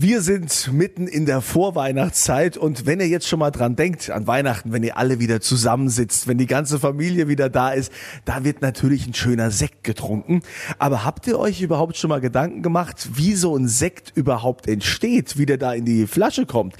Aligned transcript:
Wir 0.00 0.22
sind 0.22 0.72
mitten 0.72 1.08
in 1.08 1.26
der 1.26 1.40
Vorweihnachtszeit 1.40 2.56
und 2.56 2.86
wenn 2.86 3.00
ihr 3.00 3.08
jetzt 3.08 3.26
schon 3.26 3.40
mal 3.40 3.50
dran 3.50 3.74
denkt, 3.74 4.10
an 4.10 4.28
Weihnachten, 4.28 4.70
wenn 4.70 4.84
ihr 4.84 4.96
alle 4.96 5.18
wieder 5.18 5.40
zusammensitzt, 5.40 6.28
wenn 6.28 6.38
die 6.38 6.46
ganze 6.46 6.78
Familie 6.78 7.26
wieder 7.26 7.48
da 7.48 7.70
ist, 7.70 7.90
da 8.24 8.44
wird 8.44 8.62
natürlich 8.62 9.08
ein 9.08 9.14
schöner 9.14 9.50
Sekt 9.50 9.82
getrunken. 9.82 10.42
Aber 10.78 11.04
habt 11.04 11.26
ihr 11.26 11.36
euch 11.36 11.62
überhaupt 11.62 11.96
schon 11.96 12.10
mal 12.10 12.20
Gedanken 12.20 12.62
gemacht, 12.62 13.08
wie 13.14 13.34
so 13.34 13.56
ein 13.56 13.66
Sekt 13.66 14.12
überhaupt 14.14 14.68
entsteht, 14.68 15.36
wie 15.36 15.46
der 15.46 15.58
da 15.58 15.72
in 15.72 15.84
die 15.84 16.06
Flasche 16.06 16.46
kommt? 16.46 16.76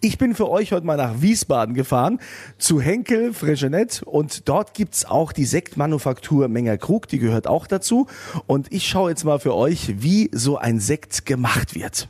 Ich 0.00 0.16
bin 0.16 0.34
für 0.34 0.48
euch 0.48 0.72
heute 0.72 0.86
mal 0.86 0.96
nach 0.96 1.20
Wiesbaden 1.20 1.74
gefahren, 1.74 2.20
zu 2.56 2.80
Henkel 2.80 3.34
Fregenet 3.34 4.02
und 4.02 4.48
dort 4.48 4.72
gibt's 4.72 5.04
auch 5.04 5.32
die 5.32 5.44
Sektmanufaktur 5.44 6.48
Menger 6.48 6.78
Krug, 6.78 7.06
die 7.06 7.18
gehört 7.18 7.46
auch 7.46 7.66
dazu. 7.66 8.06
Und 8.46 8.72
ich 8.72 8.88
schaue 8.88 9.10
jetzt 9.10 9.24
mal 9.24 9.40
für 9.40 9.54
euch, 9.54 9.96
wie 9.98 10.30
so 10.32 10.56
ein 10.56 10.80
Sekt 10.80 11.26
gemacht 11.26 11.74
wird. 11.74 12.08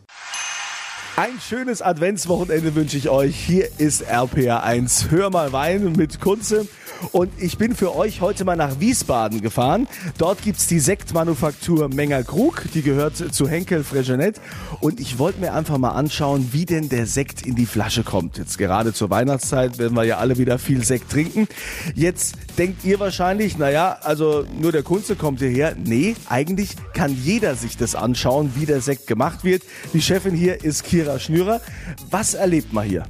Ein 1.14 1.38
schönes 1.46 1.82
Adventswochenende 1.82 2.74
wünsche 2.74 2.96
ich 2.96 3.10
euch. 3.10 3.36
Hier 3.36 3.68
ist 3.76 4.10
RPR1. 4.10 5.10
Hör 5.10 5.28
mal 5.28 5.52
Wein 5.52 5.92
mit 5.92 6.22
Kunze. 6.22 6.66
Und 7.10 7.30
ich 7.38 7.58
bin 7.58 7.74
für 7.74 7.94
euch 7.96 8.20
heute 8.20 8.44
mal 8.44 8.56
nach 8.56 8.80
Wiesbaden 8.80 9.42
gefahren. 9.42 9.88
Dort 10.16 10.40
gibt's 10.42 10.68
die 10.68 10.78
Sektmanufaktur 10.78 11.88
Menger 11.88 12.22
Krug. 12.22 12.62
Die 12.72 12.80
gehört 12.80 13.16
zu 13.16 13.46
Henkel 13.46 13.84
Fregenet. 13.84 14.40
Und 14.80 15.00
ich 15.00 15.18
wollte 15.18 15.40
mir 15.40 15.52
einfach 15.52 15.76
mal 15.76 15.90
anschauen, 15.90 16.48
wie 16.52 16.64
denn 16.64 16.88
der 16.88 17.06
Sekt 17.06 17.46
in 17.46 17.56
die 17.56 17.66
Flasche 17.66 18.04
kommt. 18.04 18.38
Jetzt 18.38 18.56
gerade 18.56 18.94
zur 18.94 19.10
Weihnachtszeit 19.10 19.78
werden 19.78 19.94
wir 19.94 20.04
ja 20.04 20.18
alle 20.18 20.38
wieder 20.38 20.58
viel 20.58 20.82
Sekt 20.84 21.10
trinken. 21.10 21.46
Jetzt 21.94 22.36
denkt 22.56 22.84
ihr 22.84 23.00
wahrscheinlich, 23.00 23.58
naja, 23.58 23.98
also 24.02 24.46
nur 24.58 24.72
der 24.72 24.82
Kunze 24.82 25.16
kommt 25.16 25.40
hierher. 25.40 25.74
Nee, 25.76 26.14
eigentlich 26.28 26.70
kann 26.94 27.14
jeder 27.22 27.54
sich 27.54 27.76
das 27.76 27.94
anschauen, 27.94 28.52
wie 28.54 28.64
der 28.64 28.80
Sekt 28.80 29.06
gemacht 29.06 29.44
wird. 29.44 29.62
Die 29.92 30.00
Chefin 30.00 30.34
hier 30.34 30.64
ist 30.64 30.84
Kira 31.02 31.18
Schnürer. 31.18 31.60
Was 32.10 32.34
erlebt 32.34 32.72
man 32.72 32.88
hier? 32.88 33.04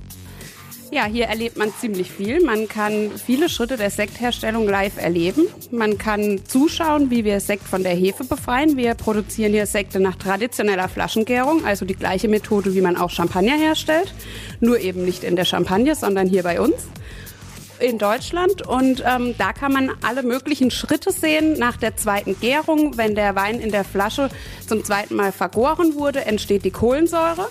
Ja, 0.90 1.04
hier 1.04 1.26
erlebt 1.26 1.58
man 1.58 1.72
ziemlich 1.78 2.10
viel. 2.10 2.42
Man 2.42 2.68
kann 2.68 3.10
viele 3.24 3.48
Schritte 3.48 3.76
der 3.76 3.90
Sektherstellung 3.90 4.66
live 4.66 4.98
erleben. 4.98 5.46
Man 5.70 5.98
kann 5.98 6.40
zuschauen, 6.46 7.10
wie 7.10 7.24
wir 7.24 7.40
Sekt 7.40 7.64
von 7.64 7.82
der 7.82 7.94
Hefe 7.94 8.24
befreien. 8.24 8.76
Wir 8.76 8.94
produzieren 8.94 9.52
hier 9.52 9.66
Sekte 9.66 10.00
nach 10.00 10.16
traditioneller 10.16 10.88
Flaschengärung, 10.88 11.64
also 11.64 11.84
die 11.84 11.96
gleiche 11.96 12.28
Methode, 12.28 12.74
wie 12.74 12.80
man 12.80 12.96
auch 12.96 13.10
Champagner 13.10 13.56
herstellt. 13.56 14.14
Nur 14.60 14.78
eben 14.80 15.04
nicht 15.04 15.24
in 15.24 15.36
der 15.36 15.44
Champagne, 15.46 15.94
sondern 15.94 16.28
hier 16.28 16.42
bei 16.42 16.60
uns 16.60 16.86
in 17.82 17.98
Deutschland 17.98 18.66
und 18.66 19.02
ähm, 19.04 19.34
da 19.38 19.52
kann 19.52 19.72
man 19.72 19.90
alle 20.02 20.22
möglichen 20.22 20.70
Schritte 20.70 21.10
sehen 21.10 21.58
nach 21.58 21.76
der 21.76 21.96
zweiten 21.96 22.38
Gärung. 22.38 22.96
Wenn 22.96 23.14
der 23.14 23.34
Wein 23.34 23.58
in 23.58 23.72
der 23.72 23.84
Flasche 23.84 24.28
zum 24.66 24.84
zweiten 24.84 25.16
Mal 25.16 25.32
vergoren 25.32 25.96
wurde, 25.96 26.24
entsteht 26.24 26.64
die 26.64 26.70
Kohlensäure. 26.70 27.48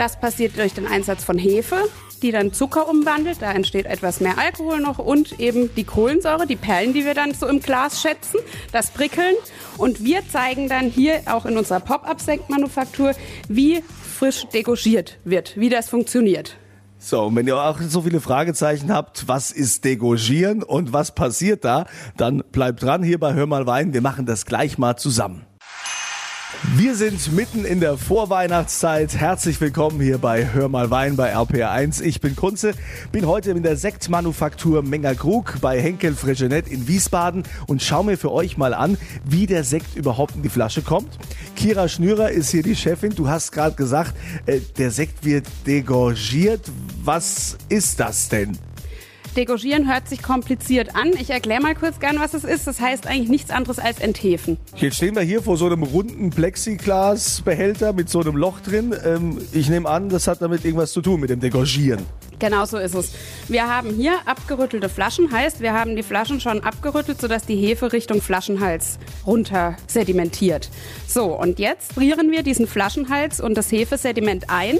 Das 0.00 0.18
passiert 0.18 0.56
durch 0.56 0.72
den 0.72 0.86
Einsatz 0.86 1.22
von 1.22 1.36
Hefe 1.38 1.76
die 2.22 2.32
dann 2.32 2.52
Zucker 2.52 2.88
umwandelt. 2.88 3.40
Da 3.40 3.52
entsteht 3.52 3.86
etwas 3.86 4.20
mehr 4.20 4.38
Alkohol 4.38 4.80
noch 4.80 4.98
und 4.98 5.40
eben 5.40 5.74
die 5.74 5.84
Kohlensäure, 5.84 6.46
die 6.46 6.56
Perlen, 6.56 6.92
die 6.92 7.06
wir 7.06 7.14
dann 7.14 7.32
so 7.32 7.46
im 7.46 7.60
Glas 7.60 8.02
schätzen, 8.02 8.40
das 8.72 8.90
Prickeln. 8.90 9.34
Und 9.78 10.04
wir 10.04 10.20
zeigen 10.28 10.68
dann 10.68 10.90
hier 10.90 11.22
auch 11.26 11.46
in 11.46 11.56
unserer 11.56 11.80
Pop-Up-Sektmanufaktur, 11.80 13.12
wie 13.48 13.82
frisch 14.18 14.44
degorgiert 14.52 15.18
wird, 15.24 15.58
wie 15.58 15.70
das 15.70 15.88
funktioniert. 15.88 16.56
So, 16.98 17.22
und 17.24 17.36
wenn 17.36 17.46
ihr 17.46 17.56
auch 17.56 17.80
so 17.80 18.02
viele 18.02 18.20
Fragezeichen 18.20 18.92
habt, 18.92 19.26
was 19.26 19.52
ist 19.52 19.86
Degorgieren 19.86 20.62
und 20.62 20.92
was 20.92 21.14
passiert 21.14 21.64
da, 21.64 21.86
dann 22.18 22.42
bleibt 22.52 22.82
dran 22.82 23.02
hier 23.02 23.18
bei 23.18 23.32
Hör 23.32 23.46
mal 23.46 23.66
Wein. 23.66 23.94
Wir 23.94 24.02
machen 24.02 24.26
das 24.26 24.44
gleich 24.44 24.76
mal 24.76 24.96
zusammen. 24.96 25.46
Wir 26.62 26.94
sind 26.94 27.32
mitten 27.32 27.64
in 27.64 27.80
der 27.80 27.96
Vorweihnachtszeit. 27.96 29.16
Herzlich 29.16 29.58
willkommen 29.62 29.98
hier 29.98 30.18
bei 30.18 30.52
Hör 30.52 30.68
mal 30.68 30.90
Wein 30.90 31.16
bei 31.16 31.34
RPR1. 31.34 32.02
Ich 32.02 32.20
bin 32.20 32.36
Kunze, 32.36 32.74
bin 33.12 33.26
heute 33.26 33.52
in 33.52 33.62
der 33.62 33.78
Sektmanufaktur 33.78 34.82
Menger 34.82 35.14
Krug 35.14 35.58
bei 35.62 35.80
Henkel 35.80 36.14
Fregenet 36.14 36.68
in 36.68 36.86
Wiesbaden 36.86 37.44
und 37.66 37.82
schau 37.82 38.02
mir 38.02 38.18
für 38.18 38.30
euch 38.30 38.58
mal 38.58 38.74
an, 38.74 38.98
wie 39.24 39.46
der 39.46 39.64
Sekt 39.64 39.96
überhaupt 39.96 40.36
in 40.36 40.42
die 40.42 40.50
Flasche 40.50 40.82
kommt. 40.82 41.18
Kira 41.56 41.88
Schnürer 41.88 42.30
ist 42.30 42.50
hier 42.50 42.62
die 42.62 42.76
Chefin. 42.76 43.14
Du 43.14 43.28
hast 43.28 43.52
gerade 43.52 43.74
gesagt, 43.74 44.14
äh, 44.44 44.60
der 44.76 44.90
Sekt 44.90 45.24
wird 45.24 45.46
degorgiert. 45.66 46.70
Was 47.02 47.56
ist 47.70 48.00
das 48.00 48.28
denn? 48.28 48.58
Degorgieren 49.36 49.88
hört 49.88 50.08
sich 50.08 50.22
kompliziert 50.22 50.96
an. 50.96 51.12
Ich 51.12 51.30
erkläre 51.30 51.62
mal 51.62 51.74
kurz 51.74 52.00
gern, 52.00 52.18
was 52.18 52.34
es 52.34 52.42
ist. 52.42 52.66
Das 52.66 52.80
heißt 52.80 53.06
eigentlich 53.06 53.28
nichts 53.28 53.50
anderes 53.50 53.78
als 53.78 54.00
enthefen. 54.00 54.56
Jetzt 54.76 54.96
stehen 54.96 55.14
wir 55.14 55.22
hier 55.22 55.42
vor 55.42 55.56
so 55.56 55.66
einem 55.66 55.84
runden 55.84 56.30
Plexiglasbehälter 56.30 57.92
mit 57.92 58.08
so 58.10 58.20
einem 58.20 58.36
Loch 58.36 58.60
drin. 58.60 58.94
Ähm, 59.04 59.38
ich 59.52 59.68
nehme 59.68 59.88
an, 59.88 60.08
das 60.08 60.26
hat 60.26 60.42
damit 60.42 60.64
irgendwas 60.64 60.92
zu 60.92 61.00
tun 61.00 61.20
mit 61.20 61.30
dem 61.30 61.38
Degorgieren. 61.38 62.04
Genau 62.40 62.64
so 62.64 62.78
ist 62.78 62.94
es. 62.94 63.12
Wir 63.48 63.68
haben 63.68 63.90
hier 63.90 64.14
abgerüttelte 64.24 64.88
Flaschen, 64.88 65.30
heißt, 65.30 65.60
wir 65.60 65.74
haben 65.74 65.94
die 65.94 66.02
Flaschen 66.02 66.40
schon 66.40 66.60
abgerüttelt, 66.60 67.20
sodass 67.20 67.44
die 67.44 67.56
Hefe 67.56 67.92
Richtung 67.92 68.22
Flaschenhals 68.22 68.98
runter 69.26 69.76
sedimentiert. 69.86 70.70
So, 71.06 71.38
und 71.38 71.58
jetzt 71.58 71.92
frieren 71.92 72.30
wir 72.30 72.42
diesen 72.42 72.66
Flaschenhals 72.66 73.40
und 73.40 73.56
das 73.56 73.70
Hefesediment 73.70 74.48
ein. 74.48 74.78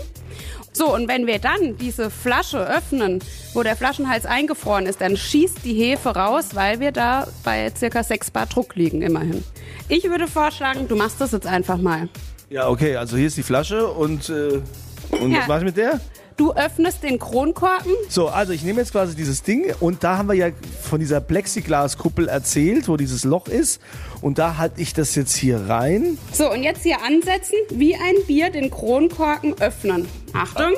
So, 0.80 0.94
und 0.94 1.08
wenn 1.08 1.26
wir 1.26 1.38
dann 1.38 1.76
diese 1.76 2.08
Flasche 2.08 2.66
öffnen, 2.66 3.18
wo 3.52 3.62
der 3.62 3.76
Flaschenhals 3.76 4.24
eingefroren 4.24 4.86
ist, 4.86 5.02
dann 5.02 5.14
schießt 5.14 5.58
die 5.62 5.74
Hefe 5.74 6.08
raus, 6.08 6.54
weil 6.54 6.80
wir 6.80 6.90
da 6.90 7.26
bei 7.44 7.70
circa 7.76 8.02
6 8.02 8.30
Bar 8.30 8.46
Druck 8.46 8.76
liegen, 8.76 9.02
immerhin. 9.02 9.44
Ich 9.90 10.04
würde 10.04 10.26
vorschlagen, 10.26 10.88
du 10.88 10.96
machst 10.96 11.20
das 11.20 11.32
jetzt 11.32 11.46
einfach 11.46 11.76
mal. 11.76 12.08
Ja, 12.48 12.66
okay, 12.70 12.96
also 12.96 13.18
hier 13.18 13.26
ist 13.26 13.36
die 13.36 13.42
Flasche 13.42 13.88
und, 13.88 14.30
äh, 14.30 14.62
und 15.10 15.32
Ja. 15.32 15.40
was 15.40 15.48
mache 15.48 15.58
ich 15.58 15.64
mit 15.66 15.76
der? 15.76 16.00
Du 16.40 16.54
öffnest 16.54 17.02
den 17.02 17.18
Kronkorken. 17.18 17.92
So, 18.08 18.28
also 18.28 18.54
ich 18.54 18.62
nehme 18.62 18.80
jetzt 18.80 18.92
quasi 18.92 19.14
dieses 19.14 19.42
Ding 19.42 19.74
und 19.78 20.02
da 20.02 20.16
haben 20.16 20.26
wir 20.26 20.34
ja 20.34 20.48
von 20.80 20.98
dieser 20.98 21.20
Plexiglaskuppel 21.20 22.28
erzählt, 22.28 22.88
wo 22.88 22.96
dieses 22.96 23.24
Loch 23.24 23.46
ist. 23.46 23.78
Und 24.22 24.38
da 24.38 24.56
halte 24.56 24.80
ich 24.80 24.94
das 24.94 25.14
jetzt 25.16 25.36
hier 25.36 25.68
rein. 25.68 26.16
So, 26.32 26.50
und 26.50 26.62
jetzt 26.62 26.82
hier 26.82 26.96
ansetzen, 27.02 27.56
wie 27.68 27.94
ein 27.94 28.14
Bier 28.26 28.48
den 28.48 28.70
Kronkorken 28.70 29.60
öffnen. 29.60 30.08
Achtung. 30.32 30.72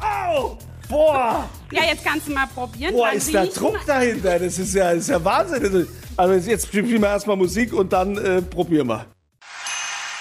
Au! 0.00 0.58
Boah! 0.90 1.48
Ja, 1.72 1.80
jetzt 1.88 2.04
kannst 2.04 2.28
du 2.28 2.32
mal 2.32 2.46
probieren. 2.54 2.92
Boah, 2.92 3.10
ist 3.10 3.32
der. 3.32 3.46
Druck 3.46 3.80
dahinter. 3.86 4.38
Das 4.38 4.58
ist 4.58 4.74
ja, 4.74 4.92
das 4.92 5.04
ist 5.04 5.08
ja 5.08 5.24
Wahnsinn. 5.24 5.86
Also 6.14 6.50
jetzt 6.50 6.66
spielen 6.66 7.00
wir 7.00 7.08
erstmal 7.08 7.38
Musik 7.38 7.72
und 7.72 7.90
dann 7.90 8.18
äh, 8.18 8.42
probieren 8.42 8.88
wir. 8.88 9.06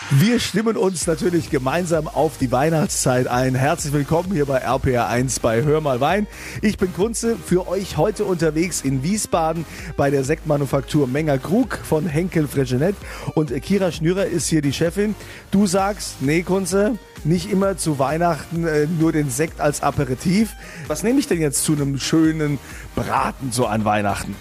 Wir 0.09 0.39
stimmen 0.39 0.75
uns 0.75 1.07
natürlich 1.07 1.49
gemeinsam 1.49 2.07
auf 2.07 2.37
die 2.37 2.51
Weihnachtszeit 2.51 3.27
ein. 3.27 3.55
Herzlich 3.55 3.93
willkommen 3.93 4.33
hier 4.33 4.45
bei 4.45 4.65
RPR1 4.67 5.39
bei 5.41 5.63
Hör 5.63 5.79
mal 5.79 6.01
Wein. 6.01 6.27
Ich 6.61 6.77
bin 6.77 6.93
Kunze, 6.93 7.37
für 7.37 7.67
euch 7.67 7.95
heute 7.97 8.25
unterwegs 8.25 8.81
in 8.81 9.01
Wiesbaden 9.01 9.65
bei 9.95 10.09
der 10.11 10.25
Sektmanufaktur 10.25 11.07
Menger 11.07 11.37
Krug 11.39 11.79
von 11.83 12.05
Henkel 12.05 12.47
Fregenet. 12.47 12.95
Und 13.33 13.53
Kira 13.61 13.91
Schnürer 13.91 14.25
ist 14.25 14.47
hier 14.49 14.61
die 14.61 14.73
Chefin. 14.73 15.15
Du 15.51 15.67
sagst, 15.67 16.21
nee 16.21 16.43
Kunze, 16.43 16.99
nicht 17.23 17.49
immer 17.49 17.77
zu 17.77 17.97
Weihnachten 17.97 18.67
äh, 18.67 18.87
nur 18.87 19.13
den 19.13 19.29
Sekt 19.29 19.61
als 19.61 19.81
Aperitif. 19.81 20.53
Was 20.87 21.03
nehme 21.03 21.19
ich 21.19 21.27
denn 21.27 21.39
jetzt 21.39 21.63
zu 21.63 21.73
einem 21.73 21.97
schönen 21.97 22.59
Braten 22.95 23.51
so 23.51 23.65
an 23.65 23.85
Weihnachten? 23.85 24.35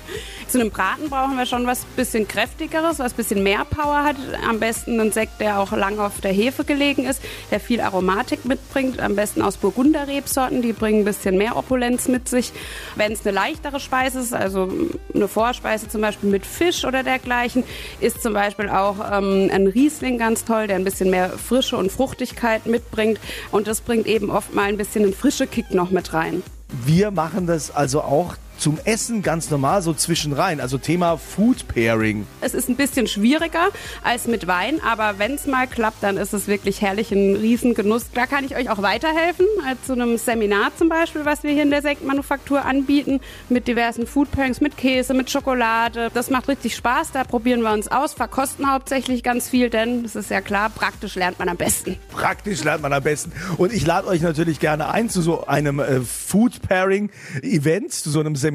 Zu 0.52 0.60
einem 0.60 0.70
Braten 0.70 1.08
brauchen 1.08 1.38
wir 1.38 1.46
schon 1.46 1.66
was 1.66 1.86
bisschen 1.96 2.28
kräftigeres, 2.28 2.98
was 2.98 3.14
bisschen 3.14 3.42
mehr 3.42 3.64
Power 3.64 4.04
hat. 4.04 4.16
Am 4.46 4.60
besten 4.60 5.00
ein 5.00 5.10
Sekt, 5.10 5.40
der 5.40 5.58
auch 5.58 5.72
lang 5.72 5.98
auf 5.98 6.20
der 6.20 6.30
Hefe 6.30 6.64
gelegen 6.64 7.06
ist, 7.06 7.22
der 7.50 7.58
viel 7.58 7.80
Aromatik 7.80 8.44
mitbringt. 8.44 9.00
Am 9.00 9.16
besten 9.16 9.40
aus 9.40 9.56
Burgunderrebsorten, 9.56 10.60
die 10.60 10.74
bringen 10.74 11.00
ein 11.00 11.04
bisschen 11.06 11.38
mehr 11.38 11.56
Opulenz 11.56 12.06
mit 12.06 12.28
sich. 12.28 12.52
Wenn 12.96 13.12
es 13.12 13.24
eine 13.24 13.34
leichtere 13.34 13.80
Speise 13.80 14.20
ist, 14.20 14.34
also 14.34 14.70
eine 15.14 15.26
Vorspeise 15.26 15.88
zum 15.88 16.02
Beispiel 16.02 16.28
mit 16.28 16.44
Fisch 16.44 16.84
oder 16.84 17.02
dergleichen, 17.02 17.64
ist 18.00 18.22
zum 18.22 18.34
Beispiel 18.34 18.69
auch 18.69 18.96
ähm, 19.10 19.48
ein 19.50 19.69
Riesling 19.69 20.19
ganz 20.19 20.44
toll, 20.44 20.66
der 20.66 20.76
ein 20.76 20.84
bisschen 20.84 21.08
mehr 21.08 21.30
Frische 21.30 21.78
und 21.78 21.90
Fruchtigkeit 21.90 22.66
mitbringt. 22.66 23.19
Und 23.52 23.69
das 23.69 23.80
bringt 23.80 24.06
eben 24.06 24.28
oft 24.28 24.55
mal 24.55 24.69
ein 24.69 24.76
bisschen 24.76 25.05
einen 25.05 25.14
frischen 25.14 25.50
Kick 25.50 25.70
noch 25.70 25.90
mit 25.90 26.12
rein. 26.12 26.43
Wir 26.84 27.10
machen 27.10 27.46
das 27.46 27.75
also 27.75 28.02
auch 28.02 28.34
zum 28.62 28.79
Essen 28.85 29.23
ganz 29.23 29.50
normal, 29.50 29.82
so 29.82 29.93
zwischenrein. 29.93 30.61
Also 30.61 30.79
Thema 30.79 31.17
Food 31.17 31.67
Pairing. 31.67 32.29
Es 32.41 32.55
ist 32.55 32.69
ein 32.69 32.76
bisschen 32.76 33.09
schwieriger 33.09 33.70
als 34.05 34.29
mit 34.29 34.47
Wein, 34.47 34.81
aber 34.88 35.19
wenn 35.19 35.35
es 35.35 35.47
mal 35.47 35.67
klappt, 35.67 36.05
dann 36.05 36.17
ist 36.17 36.32
es 36.32 36.47
wirklich 36.47 36.81
herrlich, 36.81 37.11
ein 37.11 37.35
Riesengenuss. 37.35 38.05
Da 38.14 38.26
kann 38.26 38.44
ich 38.44 38.55
euch 38.55 38.70
auch 38.70 38.81
weiterhelfen, 38.81 39.47
zu 39.85 39.94
einem 39.94 40.17
Seminar 40.17 40.70
zum 40.79 40.88
Beispiel, 40.88 41.25
was 41.25 41.43
wir 41.43 41.50
hier 41.50 41.64
in 41.64 41.70
der 41.70 41.82
Sektmanufaktur 41.82 42.64
anbieten, 42.64 43.20
mit 43.49 43.67
diversen 43.67 44.06
Food 44.06 44.31
Pairings, 44.31 44.61
mit 44.61 44.76
Käse, 44.76 45.12
mit 45.12 45.29
Schokolade. 45.29 46.12
Das 46.15 46.31
macht 46.31 46.47
richtig 46.47 46.76
Spaß, 46.76 47.11
da 47.11 47.25
probieren 47.25 47.62
wir 47.62 47.73
uns 47.73 47.88
aus, 47.88 48.15
verkosten 48.15 48.70
hauptsächlich 48.70 49.25
ganz 49.25 49.49
viel, 49.49 49.70
denn 49.70 50.05
das 50.05 50.15
ist 50.15 50.31
ja 50.31 50.41
klar, 50.41 50.70
praktisch 50.70 51.17
lernt 51.17 51.41
man 51.41 51.49
am 51.49 51.56
besten. 51.56 51.99
Praktisch 52.12 52.62
lernt 52.62 52.82
man 52.82 52.93
am 52.93 53.03
besten. 53.03 53.32
Und 53.56 53.73
ich 53.73 53.85
lade 53.85 54.06
euch 54.06 54.20
natürlich 54.20 54.61
gerne 54.61 54.88
ein 54.93 55.11
zu 55.11 55.20
so 55.20 55.47
einem 55.47 55.81
äh, 55.81 56.00
Food 56.00 56.62
Pairing 56.62 57.11
Event, 57.43 57.93
zu 57.93 58.08
so 58.08 58.20
einem 58.20 58.37
Seminar 58.37 58.51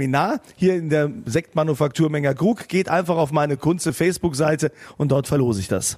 hier 0.56 0.76
in 0.76 0.90
der 0.90 1.12
Sektmanufaktur 1.26 2.10
Menger 2.10 2.34
Krug. 2.34 2.68
Geht 2.68 2.90
einfach 2.90 3.18
auf 3.18 3.32
meine 3.32 3.58
Kunze 3.58 3.94
Facebook-Seite 3.94 4.72
und 4.98 5.12
dort 5.12 5.28
verlose 5.28 5.60
ich 5.60 5.68
das. 5.68 5.98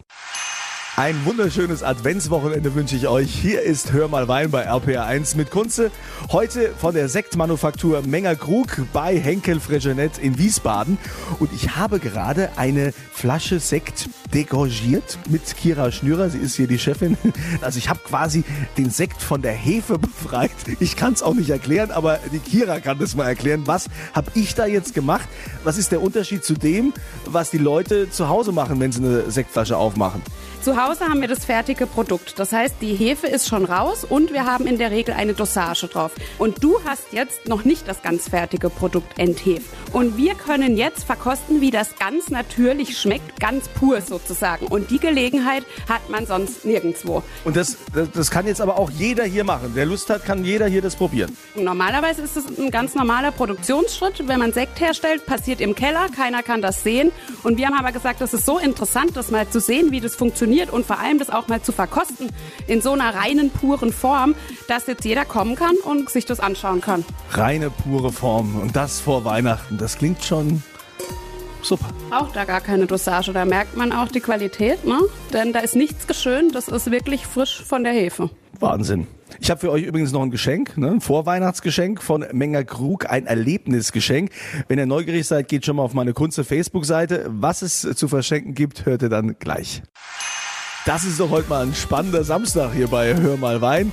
Ein 0.99 1.23
wunderschönes 1.23 1.81
Adventswochenende 1.81 2.75
wünsche 2.75 2.97
ich 2.97 3.07
euch. 3.07 3.33
Hier 3.33 3.61
ist 3.61 3.93
Hör 3.93 4.09
mal 4.09 4.27
Wein 4.27 4.51
bei 4.51 4.69
RPR1 4.69 5.37
mit 5.37 5.49
Kunze. 5.49 5.91
Heute 6.29 6.73
von 6.77 6.93
der 6.93 7.07
Sektmanufaktur 7.07 8.01
Menger 8.01 8.35
Krug 8.35 8.81
bei 8.91 9.17
Henkel 9.17 9.61
Fregenet 9.61 10.17
in 10.17 10.37
Wiesbaden. 10.37 10.97
Und 11.39 11.53
ich 11.53 11.77
habe 11.77 11.99
gerade 11.99 12.49
eine 12.57 12.91
Flasche 13.13 13.61
Sekt 13.61 14.09
degorgiert 14.33 15.17
mit 15.29 15.55
Kira 15.55 15.89
Schnürer. 15.89 16.29
Sie 16.29 16.37
ist 16.37 16.57
hier 16.57 16.67
die 16.67 16.77
Chefin. 16.77 17.17
Also 17.61 17.77
ich 17.77 17.87
habe 17.89 17.99
quasi 18.03 18.43
den 18.77 18.89
Sekt 18.89 19.21
von 19.21 19.41
der 19.41 19.53
Hefe 19.53 19.97
befreit. 19.97 20.51
Ich 20.81 20.97
kann 20.97 21.13
es 21.13 21.23
auch 21.23 21.33
nicht 21.33 21.49
erklären, 21.49 21.91
aber 21.91 22.19
die 22.31 22.39
Kira 22.39 22.81
kann 22.81 22.99
das 22.99 23.15
mal 23.15 23.25
erklären. 23.25 23.63
Was 23.65 23.87
habe 24.13 24.31
ich 24.35 24.53
da 24.53 24.65
jetzt 24.65 24.93
gemacht? 24.93 25.29
Was 25.63 25.77
ist 25.77 25.93
der 25.93 26.01
Unterschied 26.01 26.43
zu 26.43 26.55
dem, 26.55 26.93
was 27.25 27.51
die 27.51 27.57
Leute 27.57 28.09
zu 28.09 28.27
Hause 28.27 28.51
machen, 28.51 28.81
wenn 28.81 28.91
sie 28.91 28.99
eine 28.99 29.31
Sektflasche 29.31 29.77
aufmachen? 29.77 30.21
Zu 30.61 30.75
Hause 30.75 30.88
haben 30.99 31.21
wir 31.21 31.27
das 31.27 31.45
fertige 31.45 31.85
Produkt. 31.85 32.39
Das 32.39 32.51
heißt, 32.51 32.75
die 32.81 32.95
Hefe 32.95 33.27
ist 33.27 33.47
schon 33.47 33.65
raus 33.65 34.03
und 34.03 34.33
wir 34.33 34.45
haben 34.45 34.65
in 34.65 34.79
der 34.79 34.89
Regel 34.89 35.13
eine 35.13 35.33
Dosage 35.33 35.87
drauf. 35.87 36.11
Und 36.39 36.63
du 36.63 36.79
hast 36.83 37.13
jetzt 37.13 37.47
noch 37.47 37.63
nicht 37.63 37.87
das 37.87 38.01
ganz 38.01 38.29
fertige 38.29 38.71
Produkt 38.71 39.19
entheft. 39.19 39.67
Und 39.93 40.17
wir 40.17 40.33
können 40.33 40.77
jetzt 40.77 41.03
verkosten, 41.03 41.61
wie 41.61 41.69
das 41.69 41.95
ganz 41.99 42.29
natürlich 42.29 42.97
schmeckt, 42.97 43.39
ganz 43.39 43.67
pur 43.67 44.01
sozusagen. 44.01 44.65
Und 44.65 44.89
die 44.89 44.99
Gelegenheit 44.99 45.63
hat 45.87 46.09
man 46.09 46.25
sonst 46.25 46.65
nirgendwo. 46.65 47.21
Und 47.45 47.55
das, 47.55 47.77
das, 47.93 48.09
das 48.11 48.31
kann 48.31 48.47
jetzt 48.47 48.59
aber 48.59 48.79
auch 48.79 48.89
jeder 48.89 49.25
hier 49.25 49.43
machen. 49.43 49.71
Wer 49.75 49.85
Lust 49.85 50.09
hat, 50.09 50.25
kann 50.25 50.43
jeder 50.43 50.67
hier 50.67 50.81
das 50.81 50.95
probieren. 50.95 51.37
Normalerweise 51.55 52.23
ist 52.23 52.35
es 52.35 52.45
ein 52.57 52.71
ganz 52.71 52.95
normaler 52.95 53.31
Produktionsschritt. 53.31 54.27
Wenn 54.27 54.39
man 54.39 54.53
Sekt 54.53 54.79
herstellt, 54.79 55.25
passiert 55.27 55.61
im 55.61 55.75
Keller, 55.75 56.07
keiner 56.15 56.41
kann 56.41 56.61
das 56.63 56.81
sehen. 56.81 57.11
Und 57.43 57.57
wir 57.57 57.67
haben 57.67 57.77
aber 57.77 57.91
gesagt, 57.91 58.21
das 58.21 58.33
ist 58.33 58.45
so 58.45 58.57
interessant, 58.57 59.15
das 59.15 59.29
mal 59.29 59.47
zu 59.49 59.59
sehen, 59.59 59.91
wie 59.91 59.99
das 59.99 60.15
funktioniert 60.15 60.68
funktioniert 60.69 60.73
und 60.73 60.85
vor 60.85 60.99
allem 60.99 61.19
das 61.19 61.29
auch 61.29 61.47
mal 61.47 61.61
zu 61.61 61.71
verkosten 61.71 62.29
in 62.67 62.81
so 62.81 62.93
einer 62.93 63.13
reinen, 63.13 63.49
puren 63.49 63.91
Form, 63.91 64.35
dass 64.67 64.87
jetzt 64.87 65.05
jeder 65.05 65.25
kommen 65.25 65.55
kann 65.55 65.75
und 65.83 66.09
sich 66.09 66.25
das 66.25 66.39
anschauen 66.39 66.81
kann. 66.81 67.03
Reine, 67.31 67.69
pure 67.69 68.11
Form 68.11 68.59
und 68.61 68.75
das 68.75 68.99
vor 68.99 69.25
Weihnachten, 69.25 69.77
das 69.77 69.97
klingt 69.97 70.23
schon 70.23 70.63
super. 71.61 71.87
Auch 72.11 72.31
da 72.31 72.45
gar 72.45 72.61
keine 72.61 72.85
Dosage, 72.85 73.33
da 73.33 73.45
merkt 73.45 73.75
man 73.75 73.91
auch 73.91 74.07
die 74.09 74.21
Qualität, 74.21 74.85
ne? 74.85 74.99
Denn 75.33 75.53
da 75.53 75.59
ist 75.59 75.75
nichts 75.75 76.07
geschönt, 76.07 76.55
das 76.55 76.67
ist 76.67 76.91
wirklich 76.91 77.25
frisch 77.25 77.63
von 77.63 77.83
der 77.83 77.93
Hefe. 77.93 78.29
Wahnsinn. 78.59 79.07
Ich 79.39 79.49
habe 79.49 79.59
für 79.59 79.71
euch 79.71 79.83
übrigens 79.83 80.11
noch 80.11 80.21
ein 80.21 80.31
Geschenk, 80.31 80.77
ne? 80.77 80.89
ein 80.89 81.01
Vorweihnachtsgeschenk 81.01 82.01
von 82.01 82.25
Menger 82.33 82.63
Krug, 82.63 83.09
ein 83.09 83.25
Erlebnisgeschenk. 83.25 84.31
Wenn 84.67 84.79
ihr 84.79 84.85
neugierig 84.85 85.27
seid, 85.27 85.47
geht 85.47 85.65
schon 85.65 85.77
mal 85.77 85.83
auf 85.83 85.93
meine 85.93 86.13
Kunze 86.13 86.43
Facebook-Seite. 86.43 87.25
Was 87.29 87.61
es 87.61 87.81
zu 87.81 88.07
verschenken 88.07 88.53
gibt, 88.53 88.85
hört 88.85 89.03
ihr 89.03 89.09
dann 89.09 89.37
gleich. 89.39 89.81
Das 90.85 91.03
ist 91.03 91.19
doch 91.19 91.29
heute 91.29 91.49
mal 91.49 91.63
ein 91.63 91.75
spannender 91.75 92.23
Samstag 92.23 92.73
hier 92.73 92.87
bei 92.87 93.15
Hör 93.15 93.37
mal 93.37 93.61
Wein. 93.61 93.91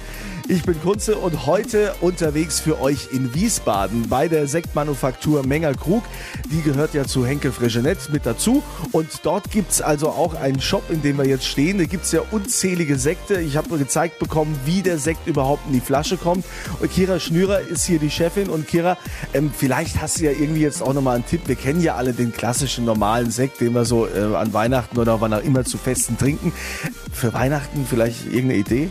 Ich 0.48 0.62
bin 0.62 0.80
Kunze 0.80 1.16
und 1.16 1.46
heute 1.46 1.92
unterwegs 2.00 2.60
für 2.60 2.80
euch 2.80 3.08
in 3.10 3.34
Wiesbaden 3.34 4.08
bei 4.08 4.28
der 4.28 4.46
Sektmanufaktur 4.46 5.44
Menger 5.44 5.74
Krug. 5.74 6.04
Die 6.52 6.62
gehört 6.62 6.94
ja 6.94 7.04
zu 7.04 7.26
Henkel 7.26 7.50
Fregenet 7.50 8.10
mit 8.12 8.26
dazu. 8.26 8.62
Und 8.92 9.08
dort 9.24 9.50
gibt 9.50 9.72
es 9.72 9.82
also 9.82 10.10
auch 10.10 10.34
einen 10.34 10.60
Shop, 10.60 10.84
in 10.88 11.02
dem 11.02 11.18
wir 11.18 11.26
jetzt 11.26 11.46
stehen. 11.46 11.78
Da 11.78 11.84
gibt 11.84 12.04
es 12.04 12.12
ja 12.12 12.20
unzählige 12.30 12.96
Sekte. 12.96 13.40
Ich 13.40 13.56
habe 13.56 13.76
gezeigt 13.76 14.20
bekommen, 14.20 14.56
wie 14.64 14.82
der 14.82 14.98
Sekt 14.98 15.26
überhaupt 15.26 15.66
in 15.66 15.72
die 15.72 15.80
Flasche 15.80 16.16
kommt. 16.16 16.44
Und 16.78 16.92
Kira 16.92 17.18
Schnürer 17.18 17.62
ist 17.62 17.84
hier 17.84 17.98
die 17.98 18.10
Chefin. 18.10 18.48
Und 18.48 18.68
Kira, 18.68 18.96
ähm, 19.34 19.50
vielleicht 19.52 20.00
hast 20.00 20.20
du 20.20 20.26
ja 20.26 20.30
irgendwie 20.30 20.60
jetzt 20.60 20.80
auch 20.80 20.94
nochmal 20.94 21.16
einen 21.16 21.26
Tipp. 21.26 21.40
Wir 21.46 21.56
kennen 21.56 21.82
ja 21.82 21.96
alle 21.96 22.12
den 22.12 22.32
klassischen 22.32 22.84
normalen 22.84 23.32
Sekt, 23.32 23.60
den 23.60 23.74
wir 23.74 23.84
so 23.84 24.06
äh, 24.06 24.36
an 24.36 24.52
Weihnachten 24.52 24.96
oder 24.96 25.20
wann 25.20 25.34
auch 25.34 25.42
immer 25.42 25.64
zu 25.64 25.76
Festen 25.76 26.16
trinken. 26.16 26.52
Für 27.12 27.32
Weihnachten 27.32 27.84
vielleicht 27.88 28.26
irgendeine 28.26 28.60
Idee? 28.60 28.90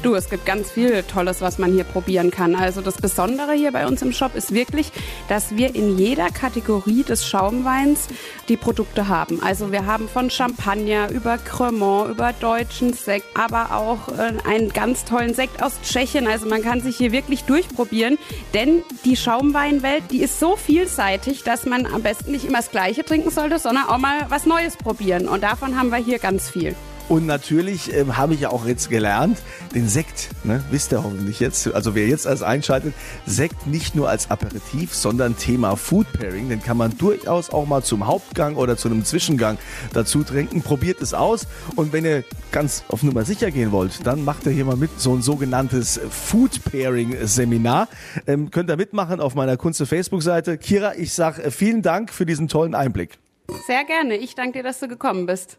Du, 0.00 0.14
es 0.14 0.30
gibt 0.30 0.46
ganz 0.46 0.70
viel 0.70 1.02
Tolles, 1.02 1.40
was 1.40 1.58
man 1.58 1.72
hier 1.72 1.82
probieren 1.82 2.30
kann. 2.30 2.54
Also 2.54 2.80
das 2.80 2.98
Besondere 2.98 3.54
hier 3.54 3.72
bei 3.72 3.84
uns 3.84 4.00
im 4.00 4.12
Shop 4.12 4.36
ist 4.36 4.54
wirklich, 4.54 4.92
dass 5.28 5.56
wir 5.56 5.74
in 5.74 5.98
jeder 5.98 6.30
Kategorie 6.30 7.02
des 7.02 7.26
Schaumweins 7.26 8.06
die 8.48 8.56
Produkte 8.56 9.08
haben. 9.08 9.42
Also 9.42 9.72
wir 9.72 9.86
haben 9.86 10.08
von 10.08 10.30
Champagner 10.30 11.10
über 11.10 11.36
Cremant, 11.36 12.10
über 12.10 12.32
deutschen 12.32 12.92
Sekt, 12.92 13.26
aber 13.36 13.74
auch 13.74 14.08
äh, 14.16 14.34
einen 14.48 14.72
ganz 14.72 15.04
tollen 15.04 15.34
Sekt 15.34 15.64
aus 15.64 15.72
Tschechien. 15.82 16.28
Also 16.28 16.48
man 16.48 16.62
kann 16.62 16.80
sich 16.80 16.96
hier 16.96 17.10
wirklich 17.10 17.42
durchprobieren, 17.42 18.18
denn 18.54 18.84
die 19.04 19.16
Schaumweinwelt, 19.16 20.04
die 20.12 20.22
ist 20.22 20.38
so 20.38 20.54
vielseitig, 20.54 21.42
dass 21.42 21.66
man 21.66 21.86
am 21.86 22.02
besten 22.02 22.30
nicht 22.30 22.44
immer 22.44 22.58
das 22.58 22.70
Gleiche 22.70 23.04
trinken 23.04 23.30
sollte, 23.30 23.58
sondern 23.58 23.88
auch 23.88 23.98
mal 23.98 24.26
was 24.28 24.46
Neues 24.46 24.76
probieren. 24.76 25.26
Und 25.26 25.42
davon 25.42 25.76
haben 25.76 25.90
wir 25.90 25.98
hier 25.98 26.20
ganz 26.20 26.48
viel. 26.48 26.76
Und 27.08 27.24
natürlich 27.24 27.94
ähm, 27.94 28.18
habe 28.18 28.34
ich 28.34 28.40
ja 28.40 28.50
auch 28.50 28.66
jetzt 28.66 28.90
gelernt, 28.90 29.38
den 29.74 29.88
Sekt, 29.88 30.28
ne, 30.44 30.62
wisst 30.70 30.92
ihr 30.92 31.02
hoffentlich 31.02 31.40
jetzt, 31.40 31.72
also 31.72 31.94
wer 31.94 32.06
jetzt 32.06 32.26
als 32.26 32.42
einschaltet, 32.42 32.92
Sekt 33.24 33.66
nicht 33.66 33.94
nur 33.94 34.10
als 34.10 34.30
Aperitif, 34.30 34.94
sondern 34.94 35.36
Thema 35.36 35.76
Food 35.76 36.12
Pairing, 36.12 36.50
den 36.50 36.62
kann 36.62 36.76
man 36.76 36.96
durchaus 36.98 37.48
auch 37.48 37.66
mal 37.66 37.82
zum 37.82 38.06
Hauptgang 38.06 38.56
oder 38.56 38.76
zu 38.76 38.88
einem 38.88 39.04
Zwischengang 39.06 39.56
dazu 39.94 40.22
trinken. 40.22 40.60
Probiert 40.60 41.00
es 41.00 41.14
aus 41.14 41.46
und 41.76 41.94
wenn 41.94 42.04
ihr 42.04 42.24
ganz 42.52 42.84
auf 42.88 43.02
Nummer 43.02 43.24
sicher 43.24 43.50
gehen 43.50 43.72
wollt, 43.72 44.06
dann 44.06 44.22
macht 44.22 44.44
ihr 44.44 44.52
hier 44.52 44.66
mal 44.66 44.76
mit 44.76 45.00
so 45.00 45.14
ein 45.14 45.22
sogenanntes 45.22 45.98
Food 46.10 46.62
Pairing 46.64 47.16
Seminar. 47.26 47.88
Ähm, 48.26 48.50
könnt 48.50 48.70
ihr 48.70 48.76
mitmachen 48.76 49.20
auf 49.20 49.34
meiner 49.34 49.56
Kunze 49.56 49.86
Facebook-Seite. 49.86 50.58
Kira, 50.58 50.94
ich 50.94 51.14
sage 51.14 51.42
äh, 51.42 51.50
vielen 51.50 51.80
Dank 51.80 52.12
für 52.12 52.26
diesen 52.26 52.48
tollen 52.48 52.74
Einblick. 52.74 53.18
Sehr 53.66 53.84
gerne. 53.84 54.16
Ich 54.16 54.34
danke 54.34 54.58
dir, 54.58 54.62
dass 54.62 54.78
du 54.78 54.88
gekommen 54.88 55.24
bist. 55.24 55.58